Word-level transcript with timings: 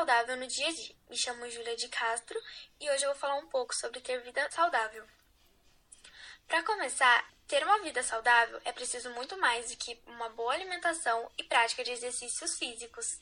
saudável 0.00 0.36
no 0.36 0.46
dia 0.46 0.66
a 0.66 0.72
dia. 0.72 0.96
Me 1.08 1.16
chamo 1.16 1.48
Júlia 1.50 1.76
de 1.76 1.88
Castro 1.88 2.36
e 2.80 2.90
hoje 2.90 3.04
eu 3.04 3.10
vou 3.10 3.18
falar 3.18 3.36
um 3.36 3.48
pouco 3.48 3.74
sobre 3.74 4.00
ter 4.00 4.20
vida 4.22 4.50
saudável. 4.50 5.06
Para 6.48 6.62
começar, 6.64 7.28
ter 7.46 7.62
uma 7.62 7.80
vida 7.80 8.02
saudável 8.02 8.60
é 8.64 8.72
preciso 8.72 9.10
muito 9.10 9.36
mais 9.38 9.70
do 9.70 9.76
que 9.76 10.00
uma 10.06 10.28
boa 10.30 10.52
alimentação 10.52 11.30
e 11.38 11.44
prática 11.44 11.84
de 11.84 11.92
exercícios 11.92 12.58
físicos. 12.58 13.20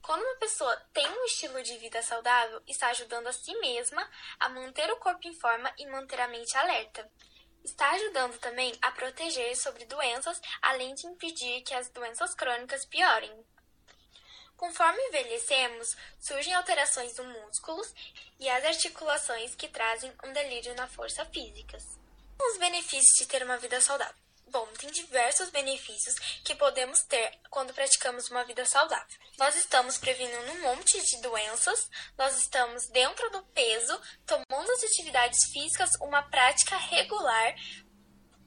Quando 0.00 0.22
uma 0.22 0.36
pessoa 0.36 0.74
tem 0.94 1.06
um 1.08 1.24
estilo 1.24 1.62
de 1.62 1.76
vida 1.78 2.00
saudável, 2.02 2.62
está 2.66 2.88
ajudando 2.88 3.26
a 3.26 3.32
si 3.32 3.54
mesma 3.58 4.08
a 4.40 4.48
manter 4.48 4.90
o 4.90 4.96
corpo 4.96 5.26
em 5.28 5.34
forma 5.34 5.72
e 5.78 5.86
manter 5.86 6.20
a 6.20 6.28
mente 6.28 6.56
alerta. 6.56 7.10
Está 7.64 7.90
ajudando 7.90 8.38
também 8.38 8.72
a 8.80 8.90
proteger 8.90 9.56
sobre 9.56 9.84
doenças, 9.84 10.40
além 10.60 10.94
de 10.94 11.06
impedir 11.06 11.62
que 11.62 11.74
as 11.74 11.88
doenças 11.90 12.34
crônicas 12.34 12.84
piorem. 12.86 13.44
Conforme 14.62 15.02
envelhecemos, 15.08 15.88
surgem 16.20 16.54
alterações 16.54 17.12
dos 17.16 17.26
músculos 17.26 17.92
e 18.38 18.48
as 18.48 18.64
articulações 18.64 19.56
que 19.56 19.66
trazem 19.66 20.12
um 20.22 20.32
delírio 20.32 20.72
na 20.76 20.86
força 20.86 21.26
física. 21.26 21.76
Os 22.40 22.58
benefícios 22.58 23.18
de 23.18 23.26
ter 23.26 23.42
uma 23.42 23.58
vida 23.58 23.80
saudável. 23.80 24.14
Bom, 24.46 24.64
tem 24.78 24.88
diversos 24.92 25.50
benefícios 25.50 26.16
que 26.44 26.54
podemos 26.54 27.02
ter 27.02 27.40
quando 27.50 27.74
praticamos 27.74 28.30
uma 28.30 28.44
vida 28.44 28.64
saudável. 28.64 29.18
Nós 29.36 29.56
estamos 29.56 29.98
prevenindo 29.98 30.52
um 30.52 30.60
monte 30.60 31.02
de 31.06 31.20
doenças, 31.20 31.90
nós 32.16 32.38
estamos 32.38 32.86
dentro 32.86 33.28
do 33.30 33.42
peso, 33.46 34.00
tomando 34.24 34.70
as 34.70 34.84
atividades 34.84 35.40
físicas 35.52 35.90
uma 36.00 36.22
prática 36.30 36.76
regular, 36.76 37.52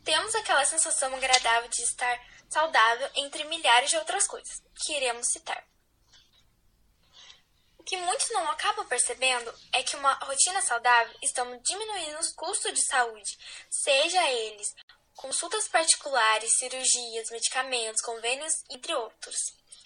temos 0.06 0.34
aquela 0.34 0.64
sensação 0.64 1.14
agradável 1.14 1.68
de 1.68 1.82
estar 1.82 2.18
saudável 2.50 3.10
entre 3.16 3.44
milhares 3.44 3.90
de 3.90 3.98
outras 3.98 4.26
coisas 4.26 4.64
que 4.76 4.94
iremos 4.94 5.28
citar. 5.28 5.75
Que 7.96 8.02
muitos 8.02 8.30
não 8.32 8.52
acabam 8.52 8.86
percebendo 8.88 9.58
é 9.72 9.82
que 9.82 9.96
uma 9.96 10.12
rotina 10.16 10.62
saudável 10.62 11.18
estamos 11.24 11.64
diminuindo 11.64 12.20
os 12.20 12.34
custos 12.34 12.74
de 12.74 12.86
saúde, 12.86 13.40
seja 13.70 14.22
eles 14.32 14.76
consultas 15.16 15.70
particulares, 15.70 16.58
cirurgias, 16.58 17.30
medicamentos, 17.32 18.02
convênios, 18.02 18.54
entre 18.70 18.94
outros. 18.94 19.38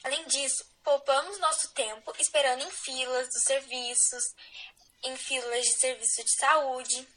Além 0.04 0.26
disso, 0.26 0.66
poupamos 0.84 1.38
nosso 1.38 1.72
tempo 1.76 2.12
esperando 2.18 2.64
em 2.64 2.72
filas 2.72 3.28
dos 3.28 3.44
serviços, 3.44 4.24
em 5.04 5.16
filas 5.16 5.64
de 5.66 5.80
serviço 5.80 6.24
de 6.24 6.36
saúde. 6.36 7.08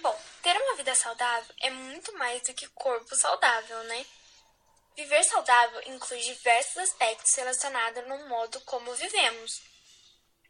Bom, 0.00 0.20
ter 0.42 0.54
uma 0.54 0.76
vida 0.76 0.94
saudável 0.94 1.54
é 1.62 1.70
muito 1.70 2.12
mais 2.18 2.42
do 2.42 2.52
que 2.52 2.68
corpo 2.74 3.16
saudável, 3.16 3.82
né? 3.84 4.04
Viver 4.96 5.24
saudável 5.24 5.80
inclui 5.86 6.20
diversos 6.20 6.76
aspectos 6.76 7.34
relacionados 7.36 8.06
no 8.06 8.28
modo 8.28 8.60
como 8.66 8.94
vivemos. 8.96 9.73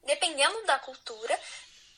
Dependendo 0.04 0.65
da 0.66 0.78
cultura, 0.78 1.41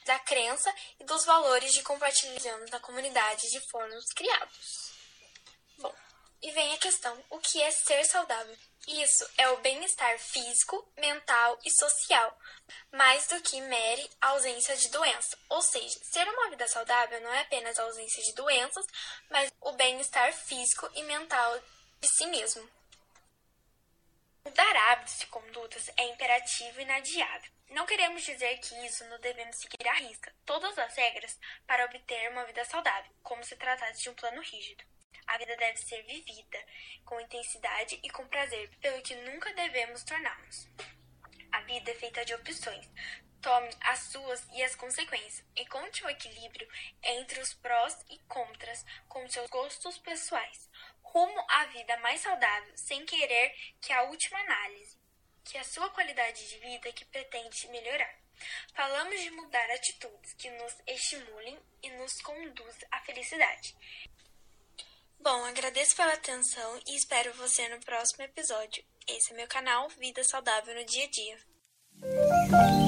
da 0.05 0.19
crença 0.21 0.73
e 1.01 1.05
dos 1.05 1.25
valores 1.25 1.73
de 1.73 1.83
compartilhamos 1.83 2.71
na 2.71 2.81
comunidade 2.81 3.51
de 3.51 3.61
fomos 3.69 4.05
criados. 4.15 4.93
Bom, 5.79 5.95
e 6.43 6.51
vem 6.53 6.73
a 6.75 6.79
questão: 6.79 7.25
o 7.31 7.39
que 7.39 7.61
é 7.61 7.71
ser 7.71 8.05
saudável? 8.05 8.57
Isso 8.87 9.29
é 9.37 9.49
o 9.49 9.57
bem-estar 9.57 10.17
físico, 10.17 10.89
mental 10.97 11.59
e 11.65 11.71
social, 11.73 12.39
mais 12.93 13.27
do 13.27 13.43
que 13.43 13.61
mere 13.61 14.09
ausência 14.21 14.77
de 14.77 14.89
doença. 14.91 15.37
Ou 15.49 15.61
seja, 15.61 15.99
ser 16.05 16.29
uma 16.29 16.51
vida 16.51 16.69
saudável 16.69 17.21
não 17.21 17.33
é 17.33 17.41
apenas 17.41 17.77
a 17.79 17.83
ausência 17.83 18.23
de 18.23 18.33
doenças, 18.35 18.87
mas 19.29 19.51
o 19.61 19.73
bem-estar 19.73 20.33
físico 20.33 20.89
e 20.95 21.03
mental 21.03 21.61
de 22.01 22.09
si 22.09 22.27
mesmo. 22.27 22.71
Mudar 24.47 24.77
hábitos 24.77 25.23
e 25.23 25.27
condutas 25.27 25.91
é 25.97 26.05
imperativo 26.05 26.79
e 26.79 26.85
inadiável. 26.85 27.51
Não 27.71 27.85
queremos 27.85 28.23
dizer 28.23 28.57
que 28.59 28.77
isso 28.87 29.05
não 29.07 29.19
devemos 29.19 29.57
seguir 29.57 29.89
à 29.89 29.95
risca 29.95 30.33
todas 30.45 30.79
as 30.79 30.95
regras 30.95 31.37
para 31.67 31.85
obter 31.85 32.31
uma 32.31 32.45
vida 32.45 32.65
saudável, 32.65 33.11
como 33.25 33.43
se 33.43 33.57
tratasse 33.57 34.05
de 34.05 34.09
um 34.09 34.15
plano 34.15 34.41
rígido. 34.41 34.85
A 35.27 35.37
vida 35.37 35.57
deve 35.57 35.79
ser 35.79 36.01
vivida 36.05 36.65
com 37.05 37.21
intensidade 37.21 37.99
e 38.01 38.09
com 38.11 38.29
prazer, 38.29 38.71
pelo 38.81 39.03
que 39.03 39.17
nunca 39.17 39.53
devemos 39.53 40.05
tornar-nos. 40.05 40.69
A 41.51 41.63
vida 41.63 41.91
é 41.91 41.95
feita 41.95 42.25
de 42.25 42.33
opções. 42.33 42.89
Tome 43.43 43.69
as 43.81 43.99
suas 43.99 44.47
e 44.53 44.63
as 44.63 44.77
consequências. 44.77 45.45
Encontre 45.57 46.05
o 46.05 46.09
equilíbrio 46.09 46.69
entre 47.03 47.41
os 47.41 47.53
prós 47.53 47.97
e 48.09 48.21
contras 48.29 48.87
com 49.09 49.29
seus 49.29 49.51
gostos 49.51 49.99
pessoais 49.99 50.71
à 51.57 51.65
vida 51.67 51.97
mais 51.99 52.21
saudável, 52.21 52.73
sem 52.77 53.05
querer 53.07 53.51
que 53.81 53.91
a 53.91 54.03
última 54.03 54.39
análise, 54.41 54.99
que 55.43 55.57
a 55.57 55.65
sua 55.65 55.89
qualidade 55.89 56.47
de 56.49 56.59
vida 56.59 56.93
que 56.93 57.05
pretende 57.07 57.69
melhorar. 57.69 58.15
Falamos 58.75 59.19
de 59.19 59.31
mudar 59.31 59.71
atitudes 59.71 60.35
que 60.35 60.51
nos 60.51 60.75
estimulem 60.87 61.59
e 61.83 61.91
nos 61.93 62.21
conduzem 62.21 62.87
à 62.91 63.01
felicidade. 63.01 63.75
Bom, 65.19 65.47
agradeço 65.47 65.97
pela 65.97 66.13
atenção 66.13 66.79
e 66.87 66.95
espero 66.95 67.33
você 67.33 67.67
no 67.71 67.81
próximo 67.81 68.23
episódio. 68.25 68.85
Esse 69.09 69.33
é 69.33 69.37
meu 69.37 69.49
canal 69.49 69.89
Vida 69.89 70.23
Saudável 70.25 70.75
no 70.75 70.85
Dia 70.85 71.05
a 71.05 71.11
Dia. 71.11 72.86